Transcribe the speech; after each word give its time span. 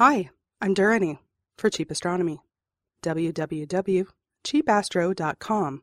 Hi, 0.00 0.30
I'm 0.62 0.74
Durrani 0.74 1.18
for 1.58 1.68
Cheap 1.68 1.90
Astronomy. 1.90 2.38
www.cheapastro.com. 3.02 5.82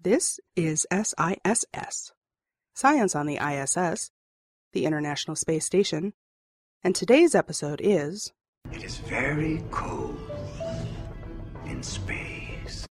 This 0.00 0.40
is 0.56 0.86
SISS, 0.90 2.12
Science 2.74 3.14
on 3.14 3.26
the 3.26 3.36
ISS, 3.36 4.10
the 4.72 4.86
International 4.86 5.36
Space 5.36 5.66
Station, 5.66 6.14
and 6.82 6.94
today's 6.94 7.34
episode 7.34 7.82
is 7.84 8.32
It 8.72 8.82
is 8.82 8.96
very 8.96 9.62
cold 9.70 10.18
in 11.66 11.82
space. 11.82 12.86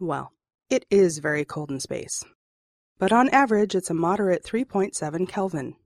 Well, 0.00 0.32
it 0.70 0.86
is 0.90 1.18
very 1.18 1.44
cold 1.44 1.70
in 1.70 1.80
space. 1.80 2.24
But 2.98 3.12
on 3.12 3.28
average, 3.28 3.74
it's 3.74 3.90
a 3.90 3.94
moderate 3.94 4.42
3.7 4.42 5.28
Kelvin, 5.28 5.76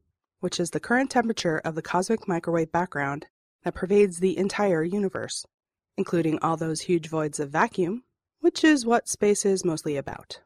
which 0.40 0.60
is 0.60 0.70
the 0.70 0.80
current 0.80 1.10
temperature 1.10 1.58
of 1.58 1.74
the 1.74 1.82
cosmic 1.82 2.28
microwave 2.28 2.72
background 2.72 3.26
that 3.64 3.74
pervades 3.74 4.18
the 4.18 4.36
entire 4.36 4.82
universe, 4.82 5.46
including 5.96 6.38
all 6.40 6.56
those 6.56 6.82
huge 6.82 7.08
voids 7.08 7.40
of 7.40 7.50
vacuum, 7.50 8.04
which 8.40 8.62
is 8.62 8.86
what 8.86 9.08
space 9.08 9.44
is 9.44 9.64
mostly 9.64 9.96
about. 9.96 10.40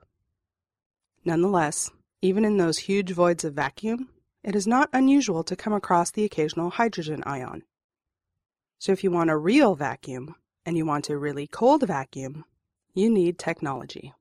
Nonetheless, 1.24 1.90
even 2.20 2.44
in 2.44 2.56
those 2.56 2.78
huge 2.78 3.12
voids 3.12 3.44
of 3.44 3.54
vacuum, 3.54 4.08
it 4.42 4.56
is 4.56 4.66
not 4.66 4.88
unusual 4.92 5.44
to 5.44 5.56
come 5.56 5.72
across 5.72 6.10
the 6.10 6.24
occasional 6.24 6.70
hydrogen 6.70 7.22
ion. 7.24 7.62
So 8.78 8.92
if 8.92 9.04
you 9.04 9.10
want 9.10 9.30
a 9.30 9.36
real 9.36 9.74
vacuum, 9.74 10.34
and 10.64 10.76
you 10.76 10.86
want 10.86 11.10
a 11.10 11.16
really 11.16 11.46
cold 11.46 11.86
vacuum, 11.86 12.44
you 12.94 13.10
need 13.10 13.38
technology. 13.38 14.12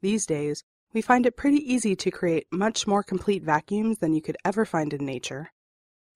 These 0.00 0.26
days, 0.26 0.64
we 0.96 1.02
find 1.02 1.26
it 1.26 1.36
pretty 1.36 1.58
easy 1.58 1.94
to 1.94 2.10
create 2.10 2.46
much 2.50 2.86
more 2.86 3.02
complete 3.02 3.42
vacuums 3.42 3.98
than 3.98 4.14
you 4.14 4.22
could 4.22 4.38
ever 4.46 4.64
find 4.64 4.94
in 4.94 5.04
nature. 5.04 5.52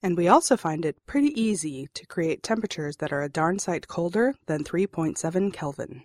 And 0.02 0.16
we 0.16 0.26
also 0.26 0.56
find 0.56 0.86
it 0.86 1.04
pretty 1.04 1.38
easy 1.38 1.88
to 1.92 2.06
create 2.06 2.42
temperatures 2.42 2.96
that 2.96 3.12
are 3.12 3.20
a 3.20 3.28
darn 3.28 3.58
sight 3.58 3.88
colder 3.88 4.36
than 4.46 4.64
3.7 4.64 5.52
Kelvin. 5.52 6.02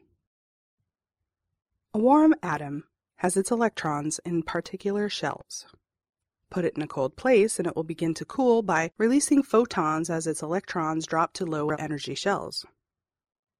A 1.93 1.99
warm 1.99 2.35
atom 2.43 2.83
has 3.19 3.37
its 3.37 3.49
electrons 3.49 4.19
in 4.25 4.43
particular 4.43 5.07
shells. 5.07 5.67
Put 6.51 6.65
it 6.65 6.75
in 6.75 6.83
a 6.83 6.87
cold 6.87 7.15
place 7.15 7.57
and 7.57 7.69
it 7.69 7.77
will 7.77 7.83
begin 7.83 8.13
to 8.15 8.25
cool 8.25 8.61
by 8.61 8.91
releasing 8.97 9.41
photons 9.41 10.09
as 10.09 10.27
its 10.27 10.43
electrons 10.43 11.05
drop 11.05 11.31
to 11.35 11.45
lower 11.45 11.79
energy 11.79 12.13
shells. 12.13 12.65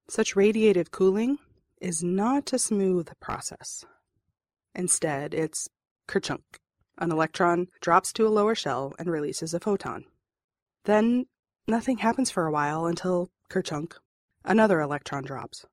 Such 0.09 0.35
radiative 0.35 0.91
cooling 0.91 1.37
is 1.79 2.03
not 2.03 2.51
a 2.51 2.59
smooth 2.59 3.07
process. 3.21 3.85
Instead, 4.75 5.33
it's 5.33 5.69
kerchunk. 6.07 6.59
An 6.97 7.11
electron 7.11 7.67
drops 7.81 8.13
to 8.13 8.27
a 8.27 8.29
lower 8.29 8.55
shell 8.55 8.93
and 8.99 9.09
releases 9.09 9.53
a 9.53 9.59
photon. 9.59 10.05
Then 10.83 11.25
nothing 11.67 11.97
happens 11.97 12.29
for 12.29 12.45
a 12.45 12.51
while 12.51 12.85
until 12.85 13.29
kerchunk, 13.49 13.93
another 14.43 14.79
electron 14.79 15.23
drops. 15.23 15.65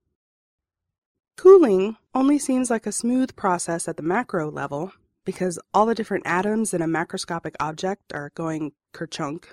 Cooling 1.36 1.96
only 2.14 2.38
seems 2.38 2.70
like 2.70 2.86
a 2.86 2.92
smooth 2.92 3.34
process 3.36 3.88
at 3.88 3.96
the 3.96 4.02
macro 4.02 4.50
level 4.50 4.92
because 5.24 5.58
all 5.72 5.86
the 5.86 5.94
different 5.94 6.26
atoms 6.26 6.74
in 6.74 6.82
a 6.82 6.86
macroscopic 6.86 7.54
object 7.60 8.12
are 8.12 8.32
going 8.34 8.72
kerchunk 8.92 9.44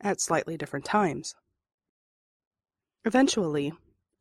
at 0.00 0.20
slightly 0.20 0.56
different 0.56 0.84
times. 0.84 1.34
Eventually, 3.04 3.72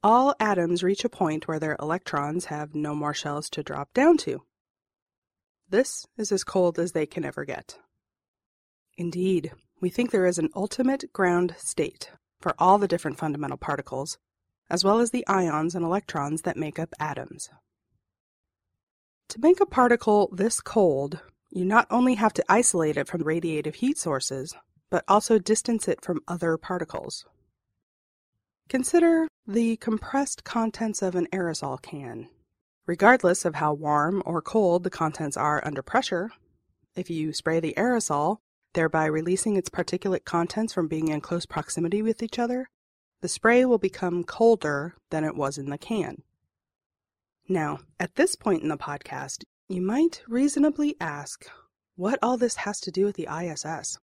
all 0.03 0.35
atoms 0.39 0.83
reach 0.83 1.03
a 1.03 1.09
point 1.09 1.47
where 1.47 1.59
their 1.59 1.75
electrons 1.79 2.45
have 2.45 2.75
no 2.75 2.93
more 2.93 3.13
shells 3.13 3.49
to 3.49 3.63
drop 3.63 3.93
down 3.93 4.17
to. 4.17 4.43
This 5.69 6.05
is 6.17 6.31
as 6.31 6.43
cold 6.43 6.77
as 6.77 6.91
they 6.91 7.05
can 7.05 7.25
ever 7.25 7.43
get. 7.43 7.77
Indeed, 8.97 9.51
we 9.81 9.89
think 9.89 10.11
there 10.11 10.25
is 10.25 10.37
an 10.37 10.49
ultimate 10.55 11.11
ground 11.11 11.55
state 11.57 12.11
for 12.39 12.53
all 12.59 12.77
the 12.77 12.87
different 12.87 13.17
fundamental 13.17 13.57
particles, 13.57 14.17
as 14.69 14.83
well 14.83 14.99
as 14.99 15.11
the 15.11 15.25
ions 15.27 15.75
and 15.75 15.83
electrons 15.83 16.43
that 16.43 16.57
make 16.57 16.77
up 16.77 16.93
atoms. 16.99 17.49
To 19.29 19.41
make 19.41 19.59
a 19.59 19.65
particle 19.65 20.29
this 20.31 20.61
cold, 20.61 21.19
you 21.49 21.65
not 21.65 21.87
only 21.89 22.15
have 22.15 22.33
to 22.33 22.45
isolate 22.47 22.97
it 22.97 23.07
from 23.07 23.23
radiative 23.23 23.75
heat 23.75 23.97
sources, 23.97 24.55
but 24.89 25.03
also 25.07 25.39
distance 25.39 25.87
it 25.87 26.03
from 26.03 26.21
other 26.27 26.57
particles. 26.57 27.25
Consider 28.69 29.27
the 29.47 29.77
compressed 29.77 30.43
contents 30.43 31.01
of 31.01 31.15
an 31.15 31.27
aerosol 31.33 31.81
can. 31.81 32.29
Regardless 32.87 33.45
of 33.45 33.55
how 33.55 33.73
warm 33.73 34.21
or 34.25 34.41
cold 34.41 34.83
the 34.83 34.91
contents 34.91 35.35
are 35.35 35.65
under 35.65 35.81
pressure, 35.81 36.29
if 36.95 37.09
you 37.09 37.33
spray 37.33 37.59
the 37.59 37.73
aerosol, 37.75 38.37
thereby 38.73 39.05
releasing 39.05 39.55
its 39.55 39.69
particulate 39.69 40.23
contents 40.23 40.71
from 40.71 40.87
being 40.87 41.07
in 41.07 41.19
close 41.19 41.47
proximity 41.47 42.03
with 42.03 42.21
each 42.21 42.37
other, 42.37 42.69
the 43.21 43.27
spray 43.27 43.65
will 43.65 43.79
become 43.79 44.23
colder 44.23 44.95
than 45.09 45.23
it 45.23 45.35
was 45.35 45.57
in 45.57 45.69
the 45.71 45.79
can. 45.79 46.21
Now, 47.47 47.79
at 47.99 48.15
this 48.15 48.35
point 48.35 48.61
in 48.61 48.69
the 48.69 48.77
podcast, 48.77 49.43
you 49.67 49.81
might 49.81 50.21
reasonably 50.27 50.95
ask 50.99 51.47
what 51.95 52.19
all 52.21 52.37
this 52.37 52.57
has 52.57 52.79
to 52.81 52.91
do 52.91 53.05
with 53.05 53.15
the 53.15 53.27
ISS. 53.27 53.97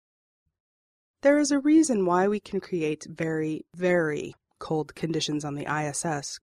There 1.21 1.39
is 1.39 1.51
a 1.51 1.59
reason 1.59 2.07
why 2.07 2.29
we 2.29 2.41
can 2.41 2.61
create 2.61 3.07
very, 3.11 3.67
very 3.75 4.35
cold 4.59 4.95
conditions 4.95 5.45
on 5.45 5.55
the 5.55 5.67
ISS, 5.71 6.39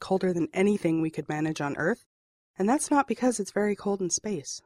colder 0.00 0.32
than 0.32 0.48
anything 0.52 1.00
we 1.00 1.10
could 1.10 1.28
manage 1.28 1.60
on 1.60 1.76
Earth, 1.76 2.04
and 2.58 2.68
that's 2.68 2.90
not 2.90 3.08
because 3.08 3.40
it's 3.40 3.52
very 3.52 3.74
cold 3.74 4.00
in 4.00 4.10
space. 4.10 4.60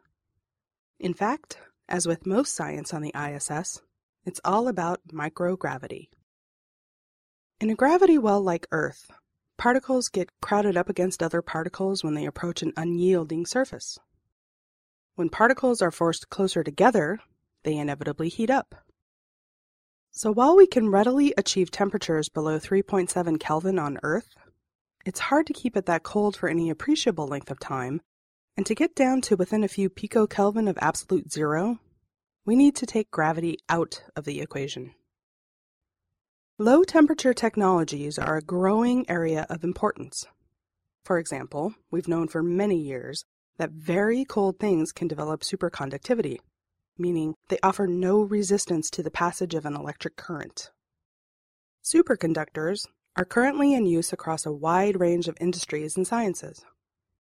In 0.99 1.15
fact, 1.15 1.59
as 1.89 2.06
with 2.06 2.27
most 2.27 2.55
science 2.55 2.93
on 2.93 3.03
the 3.03 3.15
ISS, 3.15 3.81
it's 4.25 4.41
all 4.44 4.69
about 4.69 5.00
microgravity. 5.12 6.09
In 7.61 7.71
a 7.71 7.75
gravity 7.75 8.19
well 8.19 8.43
like 8.43 8.67
Earth, 8.71 9.11
particles 9.56 10.09
get 10.09 10.31
crowded 10.41 10.77
up 10.77 10.88
against 10.88 11.22
other 11.22 11.43
particles 11.43 12.05
when 12.05 12.15
they 12.15 12.27
approach 12.27 12.62
an 12.62 12.72
unyielding 12.77 13.47
surface. 13.47 13.99
When 15.15 15.28
particles 15.28 15.83
are 15.83 15.91
forced 15.91 16.28
closer 16.28 16.62
together, 16.62 17.19
they 17.65 17.77
inevitably 17.77 18.28
heat 18.28 18.50
up. 18.50 18.75
So 20.11 20.33
while 20.33 20.56
we 20.56 20.67
can 20.67 20.91
readily 20.91 21.34
achieve 21.37 21.71
temperatures 21.71 22.28
below 22.28 22.59
3.7 22.59 23.41
Kelvin 23.41 23.78
on 23.78 23.99
Earth, 24.03 24.28
it's 25.09 25.21
hard 25.21 25.47
to 25.47 25.55
keep 25.55 25.75
it 25.75 25.87
that 25.87 26.03
cold 26.03 26.37
for 26.37 26.51
any 26.51 26.69
appreciable 26.69 27.27
length 27.27 27.51
of 27.51 27.59
time, 27.59 28.03
and 28.59 28.67
to 28.67 28.75
get 28.75 28.95
down 28.95 29.23
to 29.23 29.37
within 29.37 29.65
a 29.65 29.69
few 29.69 29.89
picokelvin 29.89 30.69
of 30.69 30.77
absolute 30.83 31.33
zero, 31.33 31.79
we 32.45 32.55
need 32.55 32.77
to 32.77 32.85
take 32.85 33.11
gravity 33.11 33.57
out 33.71 34.03
of 34.15 34.27
the 34.27 34.43
equation. 34.43 34.95
Low 36.59 36.85
temperature 36.85 37.33
technologies 37.33 38.19
are 38.19 38.37
a 38.37 38.43
growing 38.43 39.09
area 39.09 39.47
of 39.49 39.65
importance. 39.65 40.27
For 41.05 41.19
example, 41.19 41.73
we've 41.91 42.09
known 42.09 42.29
for 42.29 42.43
many 42.43 42.77
years 42.77 43.25
that 43.57 43.71
very 43.71 44.27
cold 44.27 44.59
things 44.59 44.93
can 44.93 45.09
develop 45.09 45.41
superconductivity, 45.41 46.37
meaning 46.99 47.35
they 47.49 47.59
offer 47.63 47.87
no 47.87 48.21
resistance 48.21 48.91
to 48.91 49.03
the 49.03 49.11
passage 49.11 49.55
of 49.55 49.65
an 49.65 49.75
electric 49.75 50.17
current. 50.17 50.71
Superconductors 51.83 52.85
are 53.19 53.25
currently 53.25 53.75
in 53.75 53.84
use 53.84 54.12
across 54.12 54.47
a 54.47 54.53
wide 54.53 55.01
range 55.01 55.27
of 55.27 55.37
industries 55.41 55.97
and 55.97 56.06
sciences. 56.06 56.65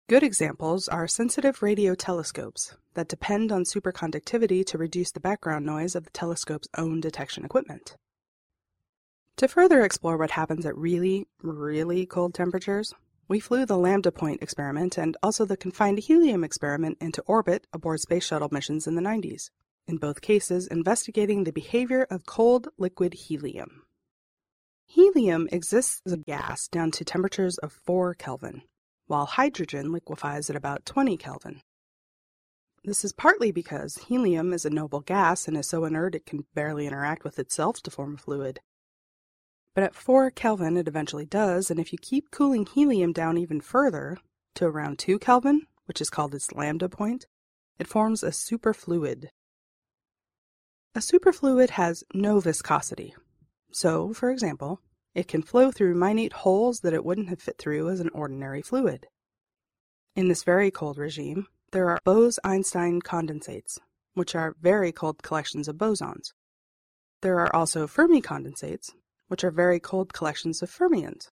Good 0.07 0.21
examples 0.21 0.87
are 0.87 1.07
sensitive 1.07 1.63
radio 1.63 1.95
telescopes 1.95 2.77
that 2.93 3.07
depend 3.07 3.51
on 3.51 3.63
superconductivity 3.63 4.63
to 4.67 4.77
reduce 4.77 5.11
the 5.11 5.19
background 5.19 5.65
noise 5.65 5.95
of 5.95 6.03
the 6.03 6.11
telescope's 6.11 6.67
own 6.77 7.01
detection 7.01 7.43
equipment. 7.43 7.95
To 9.37 9.47
further 9.47 9.83
explore 9.83 10.17
what 10.17 10.29
happens 10.29 10.67
at 10.67 10.77
really, 10.77 11.25
really 11.41 12.05
cold 12.05 12.35
temperatures, 12.35 12.93
we 13.27 13.39
flew 13.39 13.65
the 13.65 13.75
Lambda 13.75 14.11
Point 14.11 14.43
experiment 14.43 14.99
and 14.99 15.17
also 15.23 15.45
the 15.45 15.57
confined 15.57 15.97
helium 15.97 16.43
experiment 16.43 16.99
into 17.01 17.23
orbit 17.23 17.65
aboard 17.73 18.01
space 18.01 18.23
shuttle 18.23 18.49
missions 18.51 18.85
in 18.85 18.93
the 18.93 19.01
90s, 19.01 19.49
in 19.87 19.97
both 19.97 20.21
cases 20.21 20.67
investigating 20.67 21.43
the 21.43 21.51
behavior 21.51 22.05
of 22.11 22.27
cold 22.27 22.67
liquid 22.77 23.15
helium. 23.15 23.81
Helium 24.89 25.49
exists 25.51 26.01
as 26.05 26.13
a 26.13 26.17
gas 26.17 26.69
down 26.69 26.91
to 26.91 27.03
temperatures 27.03 27.57
of 27.57 27.73
4 27.73 28.13
Kelvin, 28.13 28.61
while 29.07 29.25
hydrogen 29.25 29.91
liquefies 29.91 30.49
at 30.49 30.55
about 30.55 30.85
20 30.85 31.17
Kelvin. 31.17 31.59
This 32.85 33.03
is 33.03 33.11
partly 33.11 33.51
because 33.51 33.97
helium 34.07 34.53
is 34.53 34.63
a 34.63 34.69
noble 34.69 35.01
gas 35.01 35.45
and 35.45 35.57
is 35.57 35.67
so 35.67 35.83
inert 35.83 36.15
it 36.15 36.25
can 36.25 36.45
barely 36.55 36.87
interact 36.87 37.25
with 37.25 37.37
itself 37.37 37.81
to 37.83 37.91
form 37.91 38.13
a 38.13 38.17
fluid. 38.17 38.61
But 39.75 39.83
at 39.83 39.93
4 39.93 40.31
Kelvin 40.31 40.77
it 40.77 40.87
eventually 40.87 41.25
does, 41.25 41.69
and 41.69 41.81
if 41.81 41.91
you 41.91 41.99
keep 42.01 42.31
cooling 42.31 42.65
helium 42.65 43.11
down 43.11 43.37
even 43.37 43.59
further, 43.59 44.17
to 44.55 44.65
around 44.65 44.99
2 44.99 45.19
Kelvin, 45.19 45.63
which 45.83 45.99
is 45.99 46.09
called 46.09 46.33
its 46.33 46.53
lambda 46.53 46.87
point, 46.87 47.27
it 47.77 47.87
forms 47.87 48.23
a 48.23 48.29
superfluid. 48.29 49.27
A 50.95 50.99
superfluid 50.99 51.71
has 51.71 52.05
no 52.13 52.39
viscosity. 52.39 53.13
So, 53.77 54.11
for 54.11 54.31
example, 54.31 54.81
it 55.13 55.27
can 55.27 55.43
flow 55.43 55.71
through 55.71 55.93
minute 55.93 56.33
holes 56.33 56.79
that 56.79 56.95
it 56.95 57.05
wouldn't 57.05 57.29
have 57.29 57.39
fit 57.39 57.59
through 57.59 57.89
as 57.89 57.99
an 57.99 58.09
ordinary 58.09 58.63
fluid. 58.63 59.05
In 60.15 60.29
this 60.29 60.43
very 60.43 60.71
cold 60.71 60.97
regime, 60.97 61.45
there 61.73 61.87
are 61.91 61.99
Bose-Einstein 62.03 63.03
condensates, 63.03 63.77
which 64.15 64.33
are 64.33 64.55
very 64.59 64.91
cold 64.91 65.21
collections 65.21 65.67
of 65.67 65.75
bosons. 65.75 66.33
There 67.21 67.39
are 67.39 67.55
also 67.55 67.85
Fermi 67.85 68.19
condensates, 68.19 68.89
which 69.27 69.43
are 69.43 69.51
very 69.51 69.79
cold 69.79 70.11
collections 70.11 70.63
of 70.63 70.71
fermions. 70.71 71.29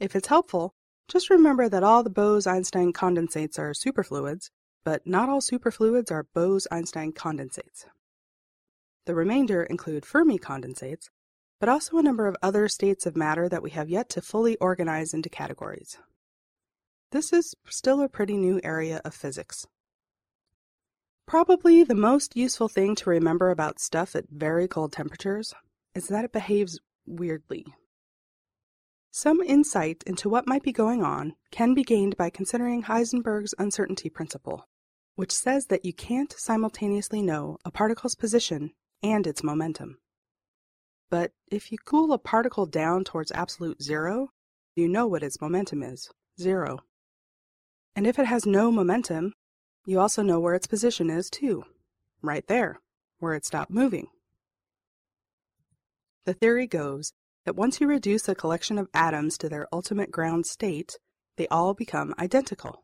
If 0.00 0.16
it's 0.16 0.26
helpful, 0.26 0.74
just 1.06 1.30
remember 1.30 1.68
that 1.68 1.84
all 1.84 2.02
the 2.02 2.10
Bose-Einstein 2.10 2.92
condensates 2.92 3.56
are 3.56 3.72
superfluids, 3.72 4.50
but 4.82 5.06
not 5.06 5.28
all 5.28 5.40
superfluids 5.40 6.10
are 6.10 6.26
Bose-Einstein 6.34 7.12
condensates. 7.12 7.84
The 9.06 9.14
remainder 9.14 9.62
include 9.62 10.06
Fermi 10.06 10.38
condensates, 10.38 11.10
but 11.60 11.68
also 11.68 11.98
a 11.98 12.02
number 12.02 12.26
of 12.26 12.36
other 12.42 12.68
states 12.68 13.04
of 13.04 13.16
matter 13.16 13.48
that 13.48 13.62
we 13.62 13.70
have 13.70 13.90
yet 13.90 14.08
to 14.10 14.22
fully 14.22 14.56
organize 14.56 15.12
into 15.12 15.28
categories. 15.28 15.98
This 17.10 17.32
is 17.32 17.54
still 17.68 18.00
a 18.00 18.08
pretty 18.08 18.36
new 18.36 18.60
area 18.64 19.00
of 19.04 19.14
physics. 19.14 19.66
Probably 21.26 21.84
the 21.84 21.94
most 21.94 22.36
useful 22.36 22.68
thing 22.68 22.94
to 22.96 23.10
remember 23.10 23.50
about 23.50 23.78
stuff 23.78 24.16
at 24.16 24.28
very 24.30 24.66
cold 24.66 24.92
temperatures 24.92 25.54
is 25.94 26.08
that 26.08 26.24
it 26.24 26.32
behaves 26.32 26.80
weirdly. 27.06 27.66
Some 29.10 29.40
insight 29.40 30.02
into 30.06 30.28
what 30.28 30.48
might 30.48 30.62
be 30.62 30.72
going 30.72 31.02
on 31.02 31.34
can 31.50 31.72
be 31.72 31.84
gained 31.84 32.16
by 32.16 32.30
considering 32.30 32.82
Heisenberg's 32.82 33.54
uncertainty 33.58 34.10
principle, 34.10 34.66
which 35.14 35.30
says 35.30 35.66
that 35.66 35.84
you 35.84 35.92
can't 35.92 36.34
simultaneously 36.36 37.22
know 37.22 37.58
a 37.64 37.70
particle's 37.70 38.14
position 38.14 38.72
and 39.04 39.26
its 39.26 39.44
momentum. 39.44 39.98
But 41.10 41.30
if 41.48 41.70
you 41.70 41.78
cool 41.84 42.12
a 42.12 42.18
particle 42.18 42.66
down 42.66 43.04
towards 43.04 43.30
absolute 43.30 43.80
zero, 43.82 44.30
you 44.74 44.88
know 44.88 45.06
what 45.06 45.22
its 45.22 45.40
momentum 45.40 45.82
is 45.82 46.10
zero. 46.40 46.78
And 47.94 48.06
if 48.06 48.18
it 48.18 48.26
has 48.26 48.46
no 48.46 48.72
momentum, 48.72 49.34
you 49.86 50.00
also 50.00 50.22
know 50.22 50.40
where 50.40 50.54
its 50.54 50.66
position 50.66 51.10
is 51.10 51.28
too, 51.28 51.64
right 52.22 52.44
there, 52.48 52.80
where 53.18 53.34
it 53.34 53.44
stopped 53.44 53.70
moving. 53.70 54.08
The 56.24 56.34
theory 56.34 56.66
goes 56.66 57.12
that 57.44 57.54
once 57.54 57.80
you 57.80 57.86
reduce 57.86 58.26
a 58.26 58.34
collection 58.34 58.78
of 58.78 58.88
atoms 58.94 59.36
to 59.38 59.50
their 59.50 59.68
ultimate 59.70 60.10
ground 60.10 60.46
state, 60.46 60.98
they 61.36 61.46
all 61.48 61.74
become 61.74 62.14
identical. 62.18 62.82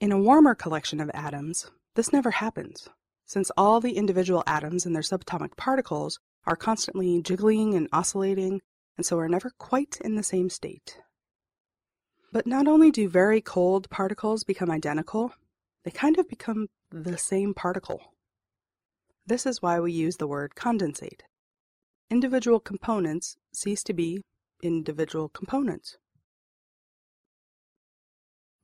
In 0.00 0.12
a 0.12 0.22
warmer 0.22 0.54
collection 0.54 1.00
of 1.00 1.10
atoms, 1.12 1.68
this 1.96 2.12
never 2.12 2.30
happens, 2.30 2.88
since 3.30 3.52
all 3.56 3.78
the 3.78 3.92
individual 3.92 4.42
atoms 4.44 4.84
and 4.84 4.92
their 4.92 5.04
subatomic 5.04 5.56
particles 5.56 6.18
are 6.48 6.56
constantly 6.56 7.22
jiggling 7.22 7.74
and 7.74 7.88
oscillating, 7.92 8.60
and 8.96 9.06
so 9.06 9.16
are 9.20 9.28
never 9.28 9.52
quite 9.56 9.98
in 10.00 10.16
the 10.16 10.22
same 10.24 10.50
state. 10.50 10.98
But 12.32 12.44
not 12.44 12.66
only 12.66 12.90
do 12.90 13.08
very 13.08 13.40
cold 13.40 13.88
particles 13.88 14.42
become 14.42 14.68
identical, 14.68 15.32
they 15.84 15.92
kind 15.92 16.18
of 16.18 16.28
become 16.28 16.66
the 16.90 17.16
same 17.16 17.54
particle. 17.54 18.00
This 19.24 19.46
is 19.46 19.62
why 19.62 19.78
we 19.78 19.92
use 19.92 20.16
the 20.16 20.26
word 20.26 20.56
condensate 20.56 21.20
individual 22.10 22.58
components 22.58 23.36
cease 23.52 23.84
to 23.84 23.92
be 23.92 24.24
individual 24.60 25.28
components. 25.28 25.98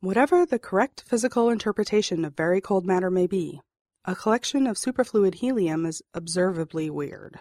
Whatever 0.00 0.44
the 0.44 0.58
correct 0.58 1.04
physical 1.06 1.50
interpretation 1.50 2.24
of 2.24 2.36
very 2.36 2.60
cold 2.60 2.84
matter 2.84 3.12
may 3.12 3.28
be, 3.28 3.60
a 4.08 4.14
collection 4.14 4.68
of 4.68 4.76
superfluid 4.76 5.34
helium 5.34 5.84
is 5.84 6.00
observably 6.14 6.88
weird. 6.88 7.40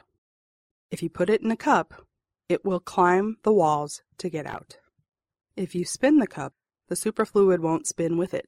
If 0.89 1.03
you 1.03 1.11
put 1.11 1.29
it 1.29 1.41
in 1.41 1.51
a 1.51 1.55
cup, 1.55 2.07
it 2.49 2.65
will 2.65 2.79
climb 2.79 3.37
the 3.43 3.53
walls 3.53 4.01
to 4.17 4.31
get 4.31 4.47
out. 4.47 4.79
If 5.55 5.75
you 5.75 5.85
spin 5.85 6.17
the 6.17 6.25
cup, 6.25 6.53
the 6.87 6.95
superfluid 6.95 7.59
won't 7.59 7.85
spin 7.85 8.17
with 8.17 8.33
it. 8.33 8.47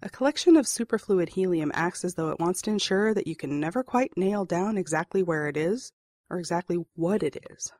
A 0.00 0.08
collection 0.08 0.56
of 0.56 0.64
superfluid 0.64 1.30
helium 1.30 1.70
acts 1.74 2.06
as 2.06 2.14
though 2.14 2.30
it 2.30 2.40
wants 2.40 2.62
to 2.62 2.70
ensure 2.70 3.12
that 3.12 3.26
you 3.26 3.36
can 3.36 3.60
never 3.60 3.82
quite 3.82 4.16
nail 4.16 4.46
down 4.46 4.78
exactly 4.78 5.22
where 5.22 5.46
it 5.46 5.58
is 5.58 5.92
or 6.30 6.38
exactly 6.38 6.86
what 6.94 7.22
it 7.22 7.36
is. 7.50 7.70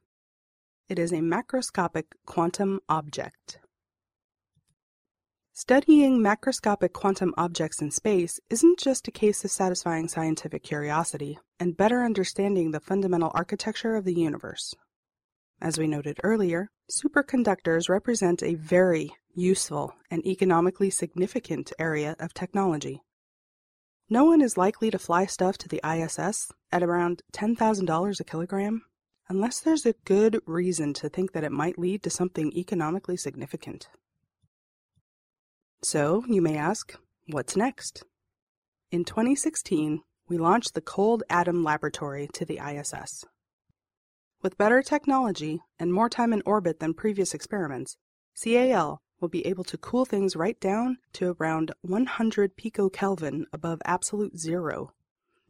It 0.91 0.99
is 0.99 1.12
a 1.12 1.17
macroscopic 1.17 2.05
quantum 2.27 2.81
object. 2.91 3.59
Studying 5.56 6.19
macroscopic 6.19 6.93
quantum 6.93 7.33
objects 7.37 7.81
in 7.81 7.93
space 7.93 8.41
isn't 8.51 8.77
just 8.77 9.06
a 9.06 9.12
case 9.12 9.45
of 9.45 9.53
satisfying 9.53 10.09
scientific 10.09 10.65
curiosity 10.65 11.39
and 11.61 11.77
better 11.77 12.03
understanding 12.03 12.73
the 12.73 12.81
fundamental 12.81 13.31
architecture 13.37 13.95
of 13.95 14.05
the 14.05 14.15
universe. 14.15 14.75
As 15.61 15.79
we 15.79 15.87
noted 15.87 16.19
earlier, 16.25 16.73
superconductors 16.91 17.89
represent 17.89 18.43
a 18.43 18.56
very 18.56 19.15
useful 19.33 19.95
and 20.11 20.27
economically 20.27 20.91
significant 20.91 21.73
area 21.79 22.17
of 22.19 22.35
technology. 22.35 23.03
No 24.11 24.25
one 24.25 24.41
is 24.41 24.59
likely 24.59 24.91
to 24.91 24.99
fly 24.99 25.25
stuff 25.25 25.56
to 25.59 25.69
the 25.69 25.81
ISS 25.89 26.51
at 26.73 26.83
around 26.83 27.23
$10,000 27.33 28.21
a 28.21 28.25
kilogram 28.25 28.83
unless 29.29 29.61
there's 29.61 29.87
a 29.87 29.95
good 30.05 30.41
reason 30.47 30.93
to 30.95 31.09
think 31.09 31.31
that 31.31 31.45
it 31.45 31.53
might 31.53 31.79
lead 31.79 32.03
to 32.03 32.11
something 32.11 32.53
economically 32.56 33.17
significant. 33.17 33.87
So, 35.84 36.25
you 36.26 36.40
may 36.40 36.56
ask, 36.56 36.96
what's 37.26 37.58
next? 37.58 38.04
In 38.90 39.04
2016, 39.04 40.00
we 40.26 40.38
launched 40.38 40.72
the 40.72 40.81
Cold 40.81 41.22
Atom 41.28 41.62
Laboratory 41.62 42.26
to 42.32 42.46
the 42.46 42.58
ISS. 42.58 43.26
With 44.42 44.56
better 44.56 44.81
technology 44.81 45.60
and 45.78 45.92
more 45.92 46.08
time 46.08 46.32
in 46.32 46.42
orbit 46.46 46.81
than 46.81 46.94
previous 46.94 47.34
experiments, 47.34 47.98
CAL 48.42 49.02
will 49.20 49.28
be 49.28 49.46
able 49.46 49.64
to 49.64 49.76
cool 49.76 50.06
things 50.06 50.34
right 50.34 50.58
down 50.58 50.96
to 51.12 51.36
around 51.38 51.72
100 51.82 52.56
picokelvin 52.56 53.44
above 53.52 53.82
absolute 53.84 54.38
zero, 54.38 54.94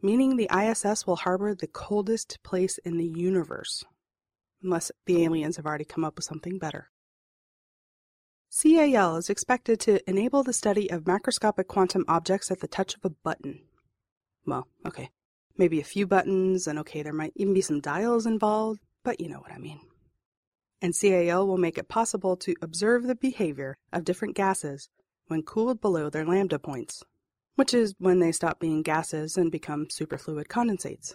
meaning 0.02 0.36
the 0.36 0.50
ISS 0.52 1.06
will 1.06 1.14
harbor 1.14 1.54
the 1.54 1.68
coldest 1.68 2.40
place 2.42 2.78
in 2.78 2.98
the 2.98 3.06
universe, 3.06 3.84
unless 4.64 4.90
the 5.06 5.22
aliens 5.22 5.58
have 5.58 5.66
already 5.66 5.84
come 5.84 6.04
up 6.04 6.16
with 6.16 6.24
something 6.24 6.58
better. 6.58 6.90
CAL 8.60 9.16
is 9.16 9.30
expected 9.30 9.80
to 9.80 10.08
enable 10.08 10.42
the 10.42 10.52
study 10.52 10.90
of 10.90 11.04
macroscopic 11.04 11.66
quantum 11.66 12.04
objects 12.06 12.50
at 12.50 12.60
the 12.60 12.68
touch 12.68 12.94
of 12.94 13.04
a 13.04 13.10
button. 13.10 13.62
Well, 14.46 14.68
okay, 14.86 15.10
maybe 15.56 15.80
a 15.80 15.84
few 15.84 16.06
buttons, 16.06 16.66
and 16.66 16.78
okay, 16.80 17.02
there 17.02 17.12
might 17.12 17.32
even 17.36 17.54
be 17.54 17.60
some 17.60 17.80
dials 17.80 18.26
involved, 18.26 18.80
but 19.02 19.20
you 19.20 19.28
know 19.28 19.40
what 19.40 19.52
I 19.52 19.58
mean 19.58 19.80
and 20.84 20.94
CAL 20.94 21.46
will 21.46 21.56
make 21.56 21.78
it 21.78 21.88
possible 21.88 22.36
to 22.36 22.54
observe 22.60 23.04
the 23.04 23.14
behavior 23.14 23.78
of 23.90 24.04
different 24.04 24.36
gases 24.36 24.90
when 25.28 25.42
cooled 25.42 25.80
below 25.80 26.10
their 26.10 26.26
lambda 26.26 26.58
points, 26.58 27.02
which 27.54 27.72
is 27.72 27.94
when 27.96 28.18
they 28.18 28.30
stop 28.30 28.60
being 28.60 28.82
gases 28.82 29.38
and 29.38 29.50
become 29.50 29.86
superfluid 29.86 30.46
condensates. 30.46 31.14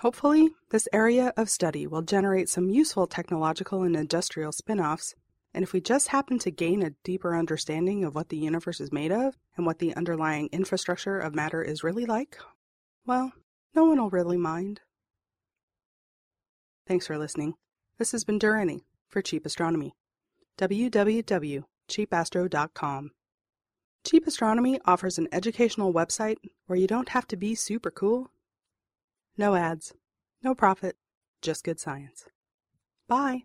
Hopefully, 0.00 0.50
this 0.68 0.86
area 0.92 1.32
of 1.38 1.48
study 1.48 1.86
will 1.86 2.02
generate 2.02 2.50
some 2.50 2.68
useful 2.68 3.06
technological 3.06 3.82
and 3.82 3.96
industrial 3.96 4.52
spin 4.52 4.78
offs, 4.78 5.14
and 5.54 5.62
if 5.62 5.72
we 5.72 5.80
just 5.80 6.08
happen 6.08 6.38
to 6.40 6.50
gain 6.50 6.82
a 6.82 6.90
deeper 7.04 7.36
understanding 7.36 8.04
of 8.04 8.14
what 8.14 8.28
the 8.28 8.36
universe 8.36 8.80
is 8.80 8.92
made 8.92 9.12
of 9.12 9.38
and 9.56 9.64
what 9.66 9.78
the 9.78 9.96
underlying 9.96 10.48
infrastructure 10.52 11.18
of 11.18 11.34
matter 11.34 11.62
is 11.62 11.82
really 11.82 12.04
like, 12.06 12.38
well, 13.06 13.32
no 13.74 13.84
one 13.84 14.00
will 14.00 14.10
really 14.10 14.36
mind. 14.36 14.80
Thanks 16.86 17.06
for 17.06 17.18
listening. 17.18 17.54
This 17.98 18.12
has 18.12 18.24
been 18.24 18.38
Durrani 18.38 18.82
for 19.08 19.22
Cheap 19.22 19.44
Astronomy. 19.44 19.94
www.cheapastro.com. 20.58 23.10
Cheap 24.04 24.26
Astronomy 24.26 24.80
offers 24.84 25.18
an 25.18 25.28
educational 25.32 25.92
website 25.92 26.36
where 26.66 26.78
you 26.78 26.86
don't 26.86 27.08
have 27.10 27.26
to 27.28 27.36
be 27.36 27.54
super 27.54 27.90
cool. 27.90 28.30
No 29.36 29.54
ads, 29.54 29.92
no 30.42 30.54
profit, 30.54 30.96
just 31.42 31.64
good 31.64 31.78
science. 31.78 32.24
Bye. 33.06 33.42